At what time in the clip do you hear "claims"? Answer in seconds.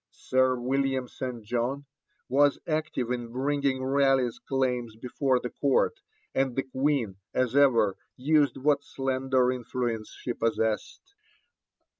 4.39-4.95